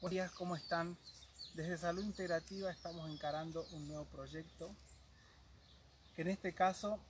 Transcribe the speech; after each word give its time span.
Buenos 0.00 0.12
días, 0.12 0.30
¿cómo 0.30 0.54
están? 0.54 0.96
Desde 1.54 1.76
Salud 1.76 2.04
Integrativa 2.04 2.70
estamos 2.70 3.10
encarando 3.10 3.66
un 3.72 3.88
nuevo 3.88 4.04
proyecto 4.04 4.70
que 6.14 6.22
en 6.22 6.28
este 6.28 6.54
caso 6.54 7.00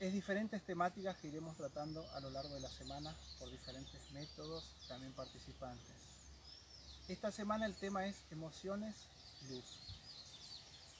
es 0.00 0.12
diferentes 0.12 0.62
temáticas 0.66 1.16
que 1.16 1.28
iremos 1.28 1.56
tratando 1.56 2.06
a 2.12 2.20
lo 2.20 2.28
largo 2.28 2.52
de 2.56 2.60
la 2.60 2.68
semana 2.68 3.16
por 3.38 3.50
diferentes 3.50 4.10
métodos, 4.10 4.70
también 4.86 5.14
participantes. 5.14 5.96
Esta 7.08 7.32
semana 7.32 7.64
el 7.64 7.74
tema 7.74 8.06
es 8.06 8.16
emociones, 8.30 8.94
luz. 9.48 9.64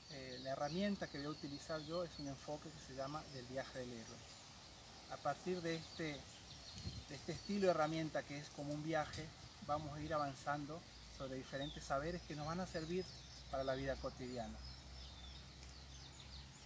Eh, 0.08 0.38
la 0.42 0.52
herramienta 0.52 1.06
que 1.06 1.18
voy 1.18 1.26
a 1.26 1.30
utilizar 1.30 1.82
yo 1.82 2.02
es 2.02 2.18
un 2.18 2.28
enfoque 2.28 2.70
que 2.70 2.80
se 2.80 2.94
llama 2.94 3.22
del 3.34 3.44
viaje 3.48 3.80
del 3.80 3.92
héroe. 3.92 4.16
A 5.10 5.18
partir 5.18 5.60
de 5.60 5.76
este, 5.76 6.18
de 7.10 7.14
este 7.14 7.32
estilo 7.32 7.66
de 7.66 7.72
herramienta 7.72 8.22
que 8.22 8.38
es 8.38 8.48
como 8.48 8.72
un 8.72 8.82
viaje, 8.82 9.28
vamos 9.66 9.92
a 9.92 10.00
ir 10.00 10.14
avanzando 10.14 10.80
sobre 11.24 11.38
diferentes 11.38 11.82
saberes 11.82 12.20
que 12.28 12.36
nos 12.36 12.46
van 12.46 12.60
a 12.60 12.66
servir 12.66 13.02
para 13.50 13.64
la 13.64 13.74
vida 13.74 13.96
cotidiana. 13.96 14.58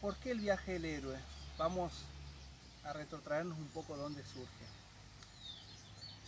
¿Por 0.00 0.16
qué 0.16 0.32
el 0.32 0.40
viaje 0.40 0.72
del 0.72 0.84
héroe? 0.84 1.16
Vamos 1.56 1.92
a 2.82 2.92
retrotraernos 2.92 3.56
un 3.56 3.68
poco 3.68 3.94
de 3.94 4.02
dónde 4.02 4.24
surge. 4.24 4.66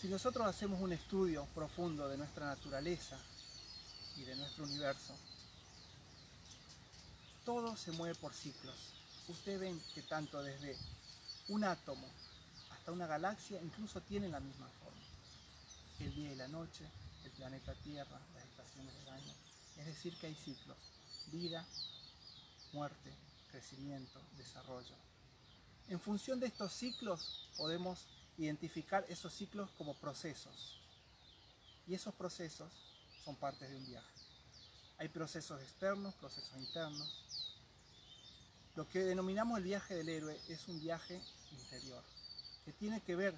Si 0.01 0.07
nosotros 0.07 0.47
hacemos 0.47 0.81
un 0.81 0.93
estudio 0.93 1.45
profundo 1.57 2.09
de 2.09 2.19
nuestra 2.19 2.47
naturaleza 2.47 3.19
y 4.17 4.23
de 4.23 4.37
nuestro 4.37 4.63
universo, 4.63 5.13
todo 7.45 7.77
se 7.77 7.91
mueve 7.91 8.15
por 8.15 8.33
ciclos. 8.33 8.77
Ustedes 9.27 9.59
ven 9.59 9.83
que 9.93 10.03
tanto 10.03 10.41
desde 10.41 10.77
un 11.49 11.65
átomo 11.65 12.07
hasta 12.71 12.93
una 12.93 13.09
galaxia 13.09 13.61
incluso 13.61 14.01
tienen 14.03 14.31
la 14.31 14.39
misma 14.39 14.69
forma. 14.85 15.01
El 15.99 16.15
día 16.15 16.31
y 16.31 16.37
la 16.37 16.47
noche, 16.47 16.85
planeta 17.41 17.73
Tierra, 17.77 18.21
las 18.35 18.45
estaciones 18.45 18.95
del 18.99 19.09
año. 19.09 19.35
Es 19.79 19.87
decir, 19.87 20.15
que 20.19 20.27
hay 20.27 20.35
ciclos. 20.35 20.77
Vida, 21.33 21.67
muerte, 22.75 23.11
crecimiento, 23.51 24.21
desarrollo. 24.37 24.95
En 25.89 25.99
función 26.01 26.39
de 26.39 26.49
estos 26.49 26.71
ciclos 26.71 27.49
podemos 27.57 28.05
identificar 28.37 29.07
esos 29.09 29.33
ciclos 29.33 29.71
como 29.79 29.95
procesos. 29.95 30.83
Y 31.87 31.95
esos 31.95 32.15
procesos 32.15 32.71
son 33.25 33.37
partes 33.37 33.71
de 33.71 33.77
un 33.77 33.87
viaje. 33.87 34.21
Hay 34.99 35.09
procesos 35.09 35.63
externos, 35.63 36.15
procesos 36.17 36.55
internos. 36.59 37.25
Lo 38.77 38.87
que 38.87 38.99
denominamos 38.99 39.57
el 39.57 39.65
viaje 39.65 39.95
del 39.95 40.11
héroe 40.11 40.39
es 40.49 40.69
un 40.69 40.79
viaje 40.79 41.19
interior, 41.53 42.05
que 42.67 42.75
tiene 42.75 43.01
que 43.01 43.17
ver 43.17 43.35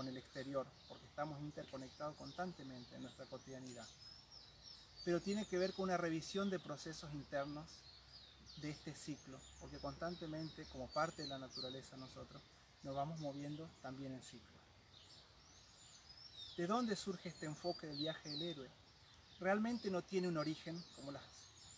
con 0.00 0.08
el 0.08 0.16
exterior, 0.16 0.66
porque 0.88 1.04
estamos 1.04 1.38
interconectados 1.42 2.16
constantemente 2.16 2.96
en 2.96 3.02
nuestra 3.02 3.26
cotidianidad. 3.26 3.86
Pero 5.04 5.20
tiene 5.20 5.44
que 5.44 5.58
ver 5.58 5.74
con 5.74 5.82
una 5.82 5.98
revisión 5.98 6.48
de 6.48 6.58
procesos 6.58 7.12
internos 7.12 7.68
de 8.62 8.70
este 8.70 8.94
ciclo, 8.94 9.38
porque 9.60 9.76
constantemente, 9.76 10.64
como 10.72 10.88
parte 10.88 11.20
de 11.20 11.28
la 11.28 11.36
naturaleza 11.36 11.98
nosotros, 11.98 12.40
nos 12.82 12.96
vamos 12.96 13.20
moviendo 13.20 13.68
también 13.82 14.14
en 14.14 14.22
ciclo. 14.22 14.58
¿De 16.56 16.66
dónde 16.66 16.96
surge 16.96 17.28
este 17.28 17.44
enfoque 17.44 17.86
del 17.86 17.98
viaje 17.98 18.30
del 18.30 18.40
héroe? 18.40 18.70
Realmente 19.38 19.90
no 19.90 20.00
tiene 20.00 20.28
un 20.28 20.38
origen, 20.38 20.82
como 20.96 21.12
las 21.12 21.24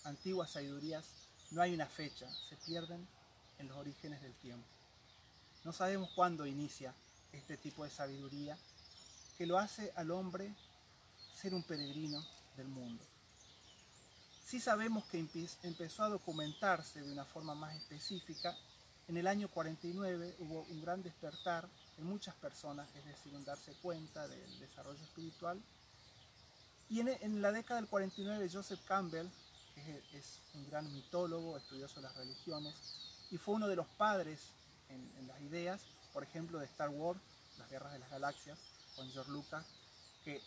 antiguas 0.04 0.52
sabidurías, 0.52 1.06
no 1.50 1.60
hay 1.60 1.74
una 1.74 1.86
fecha, 1.86 2.30
se 2.48 2.54
pierden 2.58 3.04
en 3.58 3.66
los 3.66 3.76
orígenes 3.76 4.22
del 4.22 4.34
tiempo. 4.34 4.68
No 5.64 5.72
sabemos 5.72 6.08
cuándo 6.14 6.46
inicia 6.46 6.94
este 7.32 7.56
tipo 7.56 7.84
de 7.84 7.90
sabiduría 7.90 8.56
que 9.36 9.46
lo 9.46 9.58
hace 9.58 9.92
al 9.96 10.10
hombre 10.10 10.54
ser 11.40 11.54
un 11.54 11.62
peregrino 11.62 12.24
del 12.56 12.68
mundo. 12.68 13.02
Sí 14.46 14.60
sabemos 14.60 15.04
que 15.06 15.18
empezó 15.62 16.04
a 16.04 16.10
documentarse 16.10 17.02
de 17.02 17.10
una 17.10 17.24
forma 17.24 17.54
más 17.54 17.74
específica. 17.74 18.56
En 19.08 19.16
el 19.16 19.26
año 19.26 19.48
49 19.48 20.36
hubo 20.40 20.62
un 20.62 20.82
gran 20.82 21.02
despertar 21.02 21.66
en 21.98 22.04
muchas 22.04 22.34
personas, 22.34 22.88
es 22.94 23.04
decir, 23.04 23.34
un 23.34 23.44
darse 23.44 23.72
cuenta 23.80 24.28
del 24.28 24.58
desarrollo 24.60 25.02
espiritual. 25.02 25.60
Y 26.90 27.00
en, 27.00 27.40
la 27.40 27.52
década 27.52 27.80
del 27.80 27.88
49 27.88 28.50
Joseph 28.52 28.80
Campbell, 28.86 29.26
que 29.74 30.02
es, 30.12 30.38
un 30.54 30.68
gran 30.68 30.92
mitólogo, 30.92 31.56
estudioso 31.56 31.96
de 31.96 32.02
las 32.02 32.16
religiones, 32.16 32.74
y 33.30 33.38
fue 33.38 33.54
uno 33.54 33.68
de 33.68 33.76
los 33.76 33.86
padres 33.86 34.40
en, 34.90 35.10
en 35.16 35.26
las 35.26 35.40
ideas, 35.40 35.80
por 36.12 36.22
ejemplo, 36.22 36.58
de 36.58 36.66
Star 36.66 36.90
Wars, 36.90 37.20
las 37.58 37.70
guerras 37.70 37.92
de 37.92 37.98
las 37.98 38.10
galaxias, 38.10 38.58
con 38.96 39.10
George 39.10 39.30
Lucas, 39.30 39.64
que 40.24 40.40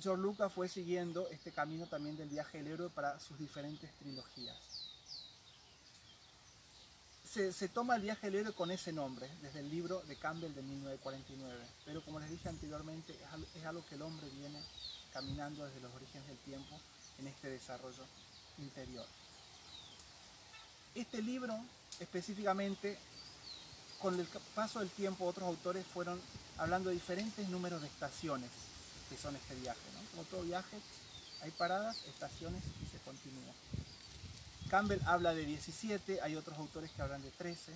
George 0.00 0.22
Lucas 0.22 0.52
fue 0.52 0.68
siguiendo 0.68 1.28
este 1.28 1.52
camino 1.52 1.86
también 1.86 2.16
del 2.16 2.28
viaje 2.28 2.58
del 2.58 2.72
héroe 2.72 2.90
para 2.90 3.18
sus 3.20 3.38
diferentes 3.38 3.90
trilogías. 3.98 4.56
Se, 7.24 7.68
toma 7.68 7.94
el 7.94 8.02
viaje 8.02 8.30
del 8.30 8.40
héroe 8.40 8.52
con 8.52 8.70
ese 8.70 8.92
nombre, 8.92 9.28
desde 9.42 9.60
el 9.60 9.70
libro 9.70 10.00
de 10.08 10.16
Campbell 10.16 10.54
de 10.54 10.62
1949, 10.62 11.54
pero 11.84 12.02
como 12.02 12.18
les 12.18 12.30
dije 12.30 12.48
anteriormente, 12.48 13.16
es 13.54 13.64
algo 13.64 13.84
que 13.86 13.94
el 13.94 14.02
hombre 14.02 14.28
viene 14.30 14.60
caminando 15.12 15.64
desde 15.64 15.80
los 15.80 15.94
orígenes 15.94 16.26
del 16.26 16.38
tiempo 16.38 16.80
en 17.18 17.28
este 17.28 17.50
desarrollo 17.50 18.02
interior. 18.58 19.06
Este 20.94 21.22
libro 21.22 21.54
específicamente 22.00 22.98
con 24.00 24.18
el 24.18 24.26
paso 24.54 24.78
del 24.80 24.90
tiempo 24.90 25.26
otros 25.26 25.46
autores 25.48 25.84
fueron 25.86 26.20
hablando 26.56 26.88
de 26.88 26.94
diferentes 26.94 27.48
números 27.48 27.82
de 27.82 27.88
estaciones 27.88 28.50
que 29.08 29.16
son 29.16 29.34
este 29.36 29.54
viaje. 29.56 29.78
Como 30.12 30.24
todo 30.24 30.42
viaje, 30.42 30.78
hay 31.42 31.50
paradas, 31.52 31.96
estaciones 32.08 32.62
y 32.82 32.90
se 32.90 32.98
continúa. 32.98 33.52
Campbell 34.68 35.00
habla 35.06 35.34
de 35.34 35.46
17, 35.46 36.20
hay 36.20 36.36
otros 36.36 36.58
autores 36.58 36.90
que 36.90 37.00
hablan 37.02 37.22
de 37.22 37.30
13, 37.30 37.72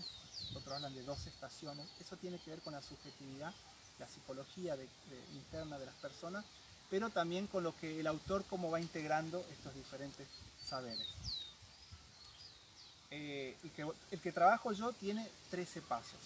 otros 0.55 0.75
hablan 0.75 0.95
de 0.95 1.03
12 1.03 1.31
estaciones. 1.31 1.87
Eso 2.01 2.17
tiene 2.17 2.39
que 2.39 2.51
ver 2.51 2.61
con 2.61 2.75
la 2.75 2.83
subjetividad, 2.83 3.53
la 3.99 4.09
psicología 4.09 4.77
interna 5.33 5.79
de 5.79 5.87
las 5.87 5.95
personas, 5.97 6.45
pero 6.91 7.09
también 7.09 7.47
con 7.47 7.65
lo 7.65 7.75
que 7.77 8.01
el 8.01 8.07
autor 8.07 8.45
cómo 8.45 8.71
va 8.71 8.81
integrando 8.81 9.45
estos 9.51 9.75
diferentes 9.75 10.27
saberes. 10.63 11.07
Eh, 13.15 13.55
el, 14.11 14.21
que, 14.21 14.33
trabajo 14.33 14.73
yo 14.73 14.91
tiene 14.95 15.29
13 15.51 15.83
pasos. 15.83 16.19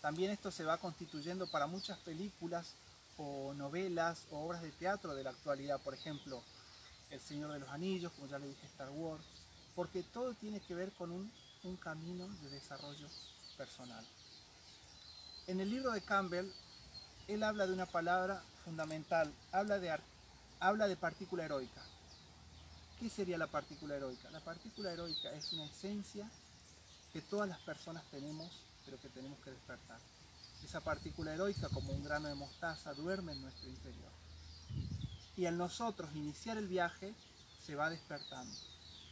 También 0.00 0.30
esto 0.30 0.50
se 0.50 0.64
va 0.64 0.78
constituyendo 0.78 1.46
para 1.48 1.66
muchas 1.66 1.98
películas 1.98 2.72
o 3.18 3.52
novelas 3.52 4.22
o 4.30 4.38
obras 4.46 4.62
de 4.62 4.72
teatro 4.72 5.14
de 5.14 5.22
la 5.22 5.30
actualidad, 5.30 5.78
por 5.82 5.92
ejemplo, 5.92 6.42
El 7.10 7.20
Señor 7.20 7.52
de 7.52 7.58
los 7.58 7.68
Anillos, 7.68 8.10
como 8.12 8.26
ya 8.26 8.38
le 8.38 8.48
dije, 8.48 8.66
Star 8.68 8.88
Wars, 8.88 9.22
porque 9.74 10.02
todo 10.02 10.32
tiene 10.32 10.60
que 10.60 10.74
ver 10.74 10.92
con 10.92 11.10
un, 11.10 11.30
un 11.64 11.76
camino 11.76 12.26
de 12.42 12.48
desarrollo 12.48 13.06
personal. 13.58 14.02
En 15.46 15.60
el 15.60 15.68
libro 15.68 15.90
de 15.90 16.00
Campbell, 16.00 16.48
él 17.28 17.42
habla 17.42 17.66
de 17.66 17.74
una 17.74 17.84
palabra 17.84 18.42
fundamental, 18.64 19.30
habla 19.52 19.78
de, 19.78 19.94
habla 20.58 20.88
de 20.88 20.96
partícula 20.96 21.44
heroica. 21.44 21.82
¿Qué 23.00 23.08
sería 23.08 23.38
la 23.38 23.46
partícula 23.46 23.96
heroica? 23.96 24.30
La 24.30 24.40
partícula 24.40 24.92
heroica 24.92 25.32
es 25.32 25.54
una 25.54 25.64
esencia 25.64 26.28
que 27.14 27.22
todas 27.22 27.48
las 27.48 27.58
personas 27.60 28.04
tenemos, 28.10 28.50
pero 28.84 29.00
que 29.00 29.08
tenemos 29.08 29.38
que 29.38 29.50
despertar. 29.50 29.98
Esa 30.62 30.82
partícula 30.82 31.32
heroica, 31.32 31.70
como 31.70 31.94
un 31.94 32.04
grano 32.04 32.28
de 32.28 32.34
mostaza, 32.34 32.92
duerme 32.92 33.32
en 33.32 33.40
nuestro 33.40 33.70
interior. 33.70 34.12
Y 35.34 35.46
al 35.46 35.56
nosotros 35.56 36.10
iniciar 36.14 36.58
el 36.58 36.68
viaje, 36.68 37.14
se 37.64 37.74
va 37.74 37.88
despertando. 37.88 38.54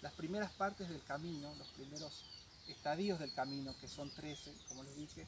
Las 0.02 0.12
primeras 0.12 0.52
partes 0.52 0.90
del 0.90 1.02
camino, 1.04 1.54
los 1.54 1.68
primeros 1.68 2.24
estadios 2.68 3.18
del 3.18 3.32
camino, 3.32 3.74
que 3.80 3.88
son 3.88 4.10
13, 4.10 4.54
como 4.68 4.82
les 4.82 4.96
dije, 4.96 5.26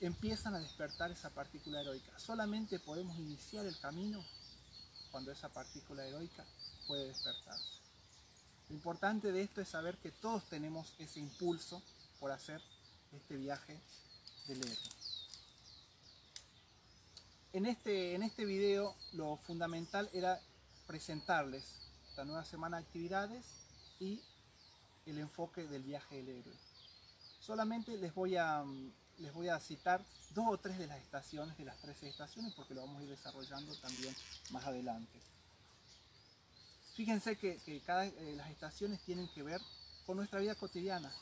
empiezan 0.00 0.54
a 0.54 0.60
despertar 0.60 1.10
esa 1.10 1.30
partícula 1.30 1.80
heroica. 1.80 2.16
Solamente 2.16 2.78
podemos 2.78 3.18
iniciar 3.18 3.66
el 3.66 3.76
camino 3.80 4.24
cuando 5.16 5.32
esa 5.32 5.48
partícula 5.48 6.06
heroica 6.06 6.44
puede 6.86 7.08
despertarse. 7.08 7.80
Lo 8.68 8.74
importante 8.74 9.32
de 9.32 9.40
esto 9.40 9.62
es 9.62 9.68
saber 9.70 9.96
que 9.96 10.10
todos 10.10 10.44
tenemos 10.44 10.92
ese 10.98 11.20
impulso 11.20 11.82
por 12.20 12.32
hacer 12.32 12.60
este 13.12 13.38
viaje 13.38 13.80
del 14.46 14.58
héroe. 14.58 14.76
En 17.54 17.64
este, 17.64 18.14
en 18.14 18.24
este 18.24 18.44
video 18.44 18.94
lo 19.14 19.38
fundamental 19.38 20.10
era 20.12 20.38
presentarles 20.86 21.64
esta 22.10 22.26
nueva 22.26 22.44
semana 22.44 22.76
de 22.76 22.82
actividades 22.82 23.46
y 23.98 24.20
el 25.06 25.18
enfoque 25.18 25.66
del 25.66 25.82
viaje 25.82 26.16
del 26.16 26.28
héroe. 26.28 26.56
Solamente 27.40 27.96
les 27.96 28.12
voy 28.12 28.36
a, 28.36 28.62
les 29.18 29.32
voy 29.32 29.48
a 29.48 29.58
citar 29.60 30.04
dos 30.34 30.46
o 30.48 30.58
tres 30.58 30.78
de 30.78 30.86
las 30.86 30.98
estaciones, 31.00 31.56
de 31.56 31.64
las 31.64 31.78
13 31.78 32.08
estaciones, 32.08 32.52
porque 32.54 32.74
lo 32.74 32.82
vamos 32.82 33.00
a 33.00 33.04
ir 33.04 33.08
desarrollando 33.08 33.74
también 33.76 34.14
más 34.50 34.64
adelante. 34.66 35.20
Fíjense 36.94 37.36
que, 37.36 37.82
cada, 37.84 38.06
eh, 38.06 38.34
las 38.36 38.50
estaciones 38.50 39.00
tienen 39.02 39.28
que 39.28 39.42
ver 39.42 39.60
con 40.04 40.16
nuestra 40.16 40.40
vida 40.40 40.54
cotidiana. 40.54 41.12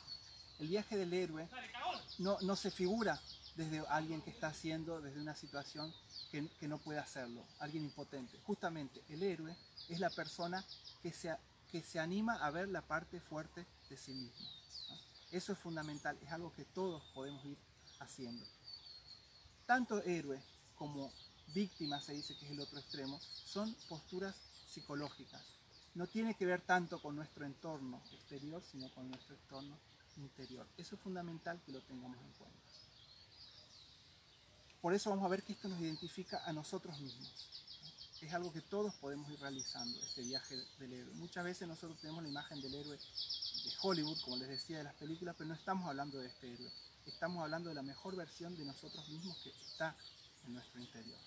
el 0.59 0.67
viaje 0.69 0.95
del 0.95 1.13
héroe 1.13 1.49
no, 2.19 2.37
no 2.41 2.55
se 2.55 2.71
figura 2.71 3.19
desde 3.55 3.85
alguien 3.89 4.21
que 4.21 4.29
está 4.29 4.47
haciendo, 4.47 5.01
desde 5.01 5.19
una 5.21 5.35
situación 5.35 5.93
que, 6.31 6.47
que, 6.59 6.67
no 6.67 6.77
puede 6.77 6.99
hacerlo, 6.99 7.45
alguien 7.59 7.83
impotente. 7.83 8.39
Justamente 8.43 9.03
el 9.09 9.23
héroe 9.23 9.55
es 9.89 9.99
la 9.99 10.09
persona 10.09 10.63
que 11.01 11.11
se, 11.11 11.35
que 11.71 11.81
se 11.81 11.99
anima 11.99 12.35
a 12.35 12.51
ver 12.51 12.69
la 12.69 12.81
parte 12.81 13.19
fuerte 13.19 13.65
de 13.89 13.97
sí 13.97 14.13
mismo. 14.13 14.47
¿no? 14.89 14.97
Eso 15.31 15.53
es 15.53 15.59
fundamental, 15.59 16.17
es 16.21 16.31
algo 16.31 16.53
que 16.53 16.65
todos 16.65 17.03
podemos 17.13 17.43
ir 17.45 17.57
haciendo. 17.99 18.45
Tanto 19.65 20.01
héroe 20.03 20.41
como 20.75 21.11
víctima, 21.53 22.01
se 22.01 22.13
dice 22.13 22.35
que 22.37 22.45
es 22.45 22.51
el 22.51 22.59
otro 22.59 22.79
extremo, 22.79 23.19
son 23.19 23.73
posturas 23.87 24.35
psicológicas. 24.67 25.41
No 25.93 26.07
tiene 26.07 26.35
que 26.35 26.45
ver 26.45 26.61
tanto 26.61 27.01
con 27.01 27.15
nuestro 27.15 27.45
entorno 27.45 28.01
exterior, 28.11 28.61
sino 28.69 28.89
con 28.93 29.09
nuestro 29.09 29.35
entorno 29.35 29.79
interior. 30.17 30.67
Eso 30.77 30.95
es 30.95 31.01
fundamental 31.01 31.61
que 31.65 31.71
lo 31.71 31.81
tengamos 31.81 32.17
en 32.19 32.31
cuenta. 32.33 32.59
Por 34.81 34.93
eso 34.93 35.09
vamos 35.09 35.25
a 35.25 35.29
ver 35.29 35.41
que 35.41 35.53
esto 35.53 35.67
nos 35.67 35.79
identifica 35.79 36.43
a 36.45 36.53
nosotros 36.53 36.99
mismos. 36.99 37.33
Es 38.21 38.33
algo 38.33 38.51
que 38.51 38.61
todos 38.61 38.93
podemos 38.95 39.29
ir 39.31 39.39
realizando, 39.39 39.99
este 39.99 40.21
viaje 40.21 40.55
del 40.79 40.93
héroe. 40.93 41.13
Muchas 41.15 41.43
veces 41.43 41.67
nosotros 41.67 41.99
tenemos 41.99 42.21
la 42.21 42.29
imagen 42.29 42.61
del 42.61 42.73
héroe 42.73 42.97
de 42.97 43.71
Hollywood, 43.81 44.19
como 44.21 44.37
les 44.37 44.47
decía, 44.47 44.77
de 44.77 44.83
las 44.83 44.95
películas, 44.95 45.35
pero 45.37 45.47
no 45.47 45.55
estamos 45.55 45.87
hablando 45.87 46.19
de 46.19 46.27
este 46.27 46.53
héroe. 46.53 46.71
Estamos 47.05 47.43
hablando 47.43 47.69
de 47.69 47.75
la 47.75 47.81
mejor 47.81 48.15
versión 48.15 48.55
de 48.57 48.65
nosotros 48.65 49.07
mismos 49.09 49.37
que 49.43 49.49
está 49.49 49.95
en 50.45 50.53
nuestro 50.53 50.81
interior. 50.81 51.19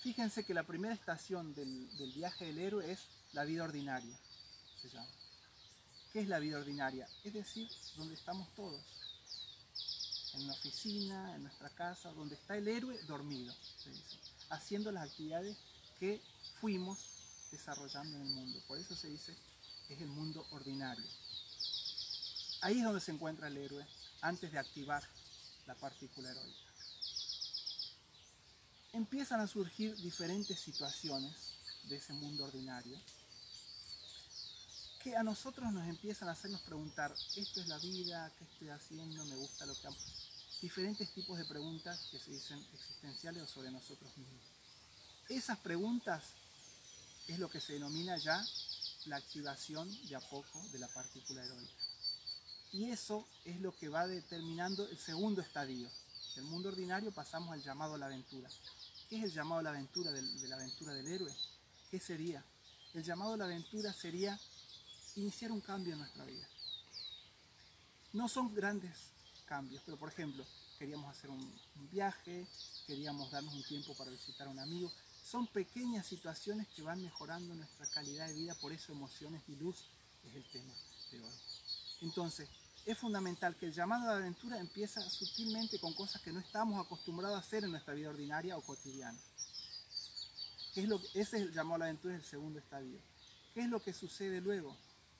Fíjense 0.00 0.44
que 0.44 0.52
la 0.52 0.64
primera 0.64 0.94
estación 0.94 1.54
del, 1.54 1.88
viaje 2.14 2.46
del 2.46 2.58
héroe 2.58 2.90
es 2.90 3.00
la 3.32 3.44
vida 3.44 3.62
ordinaria, 3.62 4.18
se 4.80 4.88
llama. 4.88 5.08
¿Qué 6.12 6.20
es 6.20 6.28
la 6.28 6.40
vida 6.40 6.58
ordinaria? 6.58 7.08
Es 7.24 7.32
decir, 7.32 7.68
donde 7.96 8.14
estamos 8.14 8.52
todos. 8.54 8.82
En 10.34 10.42
una 10.42 10.54
oficina, 10.54 11.34
en 11.36 11.42
nuestra 11.42 11.70
casa, 11.70 12.10
donde 12.12 12.34
está 12.34 12.56
el 12.56 12.66
héroe 12.66 13.00
dormido, 13.04 13.54
se 13.78 13.90
dice, 13.90 14.18
haciendo 14.50 14.90
las 14.90 15.08
actividades 15.08 15.56
que 16.00 16.20
fuimos 16.60 16.98
desarrollando 17.50 18.16
en 18.16 18.22
el 18.22 18.28
mundo. 18.28 18.60
Por 18.66 18.78
eso 18.78 18.96
se 18.96 19.08
dice 19.08 19.36
es 19.88 20.00
el 20.00 20.08
mundo 20.08 20.46
ordinario. 20.50 21.04
Ahí 22.62 22.78
es 22.78 22.84
donde 22.84 23.00
se 23.00 23.10
encuentra 23.10 23.48
el 23.48 23.56
héroe 23.56 23.84
antes 24.20 24.52
de 24.52 24.58
activar 24.58 25.02
la 25.66 25.74
partícula 25.74 26.30
heroica. 26.30 26.72
Empiezan 28.92 29.40
a 29.40 29.48
surgir 29.48 29.96
diferentes 29.96 30.60
situaciones 30.60 31.34
de 31.88 31.96
ese 31.96 32.12
mundo 32.12 32.44
ordinario 32.44 32.96
que 35.02 35.16
a 35.16 35.24
nosotros 35.24 35.72
nos 35.72 35.88
empiezan 35.88 36.28
a 36.28 36.32
hacernos 36.32 36.60
preguntar, 36.60 37.12
¿esto 37.34 37.60
es 37.60 37.66
la 37.66 37.78
vida? 37.78 38.32
¿Qué 38.38 38.44
estoy 38.44 38.68
haciendo? 38.68 39.24
¿Me 39.24 39.34
gusta 39.34 39.66
lo 39.66 39.74
que 39.74 39.88
amo? 39.88 39.96
Diferentes 40.60 41.12
tipos 41.12 41.36
de 41.36 41.44
preguntas 41.44 41.98
que 42.12 42.20
se 42.20 42.30
dicen 42.30 42.64
existenciales 42.72 43.42
o 43.42 43.46
sobre 43.48 43.72
nosotros 43.72 44.16
mismos. 44.16 44.44
Esas 45.28 45.58
preguntas 45.58 46.22
es 47.26 47.40
lo 47.40 47.50
que 47.50 47.60
se 47.60 47.72
denomina 47.72 48.16
ya 48.18 48.46
la 49.06 49.16
activación 49.16 49.90
de 50.06 50.14
a 50.14 50.20
poco 50.20 50.62
de 50.70 50.78
la 50.78 50.86
partícula 50.86 51.44
heroica. 51.44 51.91
Y 52.72 52.90
eso 52.90 53.28
es 53.44 53.60
lo 53.60 53.76
que 53.76 53.90
va 53.90 54.06
determinando 54.06 54.88
el 54.88 54.98
segundo 54.98 55.42
estadio. 55.42 55.90
Del 56.34 56.44
mundo 56.44 56.70
ordinario 56.70 57.12
pasamos 57.12 57.52
al 57.52 57.62
llamado 57.62 57.94
a 57.94 57.98
la 57.98 58.06
aventura. 58.06 58.48
¿Qué 59.10 59.18
es 59.18 59.24
el 59.24 59.32
llamado 59.32 59.60
a 59.60 59.62
la 59.62 59.70
aventura 59.70 60.10
de 60.10 60.48
la 60.48 60.56
aventura 60.56 60.94
del 60.94 61.06
héroe? 61.06 61.34
¿Qué 61.90 62.00
sería? 62.00 62.42
El 62.94 63.04
llamado 63.04 63.34
a 63.34 63.36
la 63.36 63.44
aventura 63.44 63.92
sería 63.92 64.40
iniciar 65.16 65.52
un 65.52 65.60
cambio 65.60 65.92
en 65.92 65.98
nuestra 65.98 66.24
vida. 66.24 66.48
No 68.14 68.26
son 68.28 68.54
grandes 68.54 68.96
cambios, 69.44 69.82
pero 69.84 69.98
por 69.98 70.08
ejemplo, 70.08 70.44
queríamos 70.78 71.14
hacer 71.14 71.28
un, 71.28 71.40
un, 71.76 71.90
viaje, 71.90 72.46
queríamos 72.86 73.30
darnos 73.30 73.52
un 73.52 73.62
tiempo 73.64 73.94
para 73.94 74.10
visitar 74.10 74.46
a 74.46 74.50
un 74.50 74.58
amigo. 74.58 74.90
Son 75.22 75.46
pequeñas 75.46 76.06
situaciones 76.06 76.68
que 76.68 76.80
van 76.80 77.02
mejorando 77.02 77.54
nuestra 77.54 77.86
calidad 77.88 78.28
de 78.28 78.34
vida, 78.34 78.54
por 78.54 78.72
eso 78.72 78.92
emociones 78.92 79.42
y 79.48 79.56
luz 79.56 79.84
es 80.24 80.34
el 80.34 80.44
tema 80.50 80.72
de 81.10 81.20
hoy. 81.20 81.34
Entonces, 82.00 82.48
es 82.84 82.98
fundamental 82.98 83.56
que 83.56 83.66
el 83.66 83.72
llamado 83.72 84.04
a 84.04 84.14
la 84.14 84.18
aventura 84.18 84.58
empieza 84.58 85.00
sutilmente 85.08 85.78
con 85.78 85.94
cosas 85.94 86.20
que 86.20 86.32
no 86.32 86.40
estamos 86.40 86.84
acostumbrados 86.84 87.36
a 87.36 87.40
hacer 87.40 87.64
en 87.64 87.70
nuestra 87.70 87.94
vida 87.94 88.10
ordinaria 88.10 88.56
o 88.56 88.62
cotidiana. 88.62 89.18
¿Qué 90.74 90.82
es 90.82 90.88
lo 90.88 91.00
ese 91.14 91.20
es 91.20 91.32
el 91.34 91.52
llamado 91.52 91.76
a 91.76 91.78
la 91.78 91.84
aventura, 91.86 92.14
es 92.14 92.22
el 92.22 92.26
segundo 92.26 92.58
estadio. 92.58 92.98
¿Qué 93.54 93.60
es 93.60 93.68
lo 93.68 93.82
que 93.82 93.92
sucede 93.92 94.40
luego? 94.40 94.76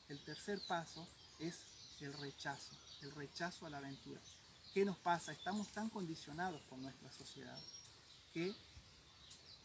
El 0.08 0.18
tercer 0.24 0.60
paso 0.66 1.06
es 1.38 1.60
el 2.00 2.12
rechazo, 2.14 2.72
el 3.02 3.12
rechazo 3.12 3.66
a 3.66 3.70
la 3.70 3.78
aventura. 3.78 4.20
¿Qué 4.74 4.84
nos 4.84 4.96
pasa? 4.98 5.32
Estamos 5.32 5.68
tan 5.68 5.90
condicionados 5.90 6.60
por 6.62 6.78
nuestra 6.78 7.12
sociedad 7.12 7.58
que 8.32 8.54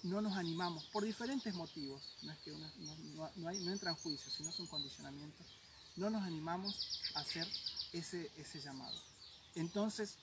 no 0.03 0.21
nos 0.21 0.37
animamos 0.37 0.85
por 0.85 1.03
diferentes 1.03 1.53
motivos, 1.55 2.01
no 2.21 2.31
es 2.31 2.37
que 2.39 2.51
no, 2.51 3.47
hay, 3.47 3.63
no 3.63 3.71
entra 3.71 3.89
en 3.89 3.95
juicio, 3.95 4.31
sino 4.31 4.51
son 4.51 4.67
condicionamientos, 4.67 5.47
no 5.97 6.09
nos 6.09 6.23
animamos 6.23 7.01
a 7.15 7.19
hacer 7.19 7.47
ese, 7.91 8.31
ese 8.37 8.61
llamado. 8.61 8.97
Entonces 9.55 10.17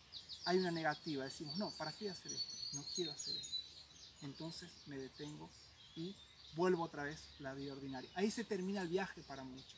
hay 0.44 0.58
una 0.58 0.70
negativa, 0.70 1.24
decimos, 1.24 1.56
no, 1.56 1.70
¿para 1.72 1.92
qué 1.92 2.10
hacer 2.10 2.32
esto? 2.32 2.54
No 2.72 2.84
quiero 2.94 3.12
hacer 3.12 3.36
esto. 3.36 3.58
Entonces 4.22 4.70
me 4.86 4.96
detengo 4.96 5.50
y 5.96 6.16
vuelvo 6.54 6.84
otra 6.84 7.04
vez 7.04 7.20
la 7.40 7.54
vida 7.54 7.72
ordinaria. 7.72 8.10
Ahí 8.14 8.30
se 8.30 8.44
termina 8.44 8.82
el 8.82 8.88
viaje 8.88 9.22
para 9.22 9.44
muchos. 9.44 9.74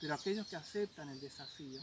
Pero 0.00 0.14
aquellos 0.14 0.46
que 0.46 0.56
aceptan 0.56 1.08
el 1.08 1.20
desafío, 1.20 1.80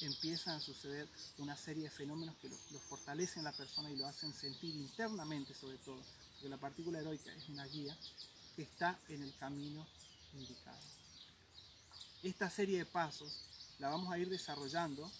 empiezan 0.00 0.56
a 0.56 0.60
suceder 0.60 1.08
una 1.38 1.56
serie 1.56 1.84
de 1.84 1.90
fenómenos 1.90 2.36
que 2.36 2.48
los 2.48 2.70
lo 2.70 2.78
fortalecen 2.78 3.40
a 3.40 3.50
la 3.50 3.56
persona 3.56 3.90
y 3.90 3.96
lo 3.96 4.06
hacen 4.06 4.32
sentir 4.32 4.74
internamente 4.76 5.54
sobre 5.54 5.76
todo, 5.78 6.00
porque 6.34 6.48
la 6.48 6.56
partícula 6.56 7.00
heroica 7.00 7.32
es 7.32 7.48
una 7.48 7.66
guía 7.66 7.96
que 8.54 8.62
está 8.62 8.98
en 9.08 9.22
el 9.22 9.34
camino 9.36 9.86
indicado. 10.34 10.78
Esta 12.22 12.50
serie 12.50 12.78
de 12.78 12.86
pasos 12.86 13.44
la 13.78 13.88
vamos 13.88 14.12
a 14.12 14.18
ir 14.18 14.28
desarrollando 14.28 15.10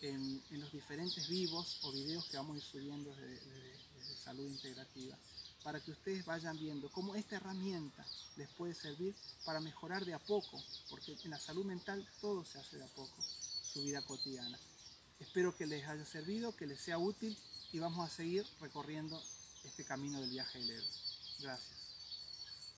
en, 0.00 0.42
los 0.50 0.72
diferentes 0.72 1.28
vivos 1.28 1.78
o 1.82 1.92
videos 1.92 2.26
que 2.26 2.36
vamos 2.36 2.56
a 2.56 2.58
ir 2.58 2.64
subiendo 2.64 3.14
de 3.14 4.16
salud 4.24 4.48
integrativa 4.48 5.18
para 5.64 5.80
que 5.80 5.90
ustedes 5.90 6.24
vayan 6.26 6.58
viendo 6.58 6.90
cómo 6.90 7.14
esta 7.16 7.36
herramienta 7.36 8.06
les 8.36 8.48
puede 8.50 8.74
servir 8.74 9.16
para 9.46 9.60
mejorar 9.60 10.04
de 10.04 10.12
a 10.12 10.18
poco, 10.18 10.62
porque 10.90 11.16
en 11.24 11.30
la 11.30 11.38
salud 11.38 11.64
mental 11.64 12.06
todo 12.20 12.44
se 12.44 12.58
hace 12.58 12.76
de 12.76 12.84
a 12.84 12.88
poco, 12.88 13.16
su 13.62 13.82
vida 13.82 14.02
cotidiana. 14.02 14.58
Espero 15.18 15.56
que 15.56 15.66
les 15.66 15.88
haya 15.88 16.04
servido, 16.04 16.54
que 16.54 16.66
les 16.66 16.80
sea 16.80 16.98
útil 16.98 17.36
y 17.72 17.78
vamos 17.78 18.06
a 18.06 18.14
seguir 18.14 18.46
recorriendo 18.60 19.20
este 19.64 19.84
camino 19.84 20.20
del 20.20 20.30
viaje 20.30 20.58
del 20.58 20.70
héroe. 20.70 20.90
Gracias. 21.40 21.83